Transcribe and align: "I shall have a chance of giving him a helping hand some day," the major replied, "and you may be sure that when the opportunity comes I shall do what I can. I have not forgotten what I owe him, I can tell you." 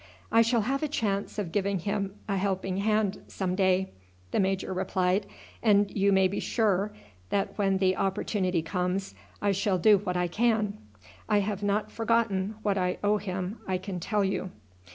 "I 0.31 0.41
shall 0.41 0.61
have 0.61 0.81
a 0.81 0.87
chance 0.87 1.37
of 1.37 1.51
giving 1.51 1.77
him 1.77 2.15
a 2.27 2.35
helping 2.35 2.77
hand 2.77 3.21
some 3.27 3.53
day," 3.53 3.91
the 4.31 4.39
major 4.39 4.73
replied, 4.73 5.27
"and 5.61 5.91
you 5.95 6.11
may 6.11 6.27
be 6.27 6.39
sure 6.39 6.91
that 7.29 7.55
when 7.55 7.77
the 7.77 7.95
opportunity 7.95 8.63
comes 8.63 9.13
I 9.43 9.51
shall 9.51 9.77
do 9.77 9.99
what 9.99 10.17
I 10.17 10.27
can. 10.27 10.75
I 11.29 11.41
have 11.41 11.61
not 11.61 11.91
forgotten 11.91 12.55
what 12.63 12.79
I 12.79 12.97
owe 13.03 13.17
him, 13.17 13.59
I 13.67 13.77
can 13.77 13.99
tell 13.99 14.23
you." 14.25 14.49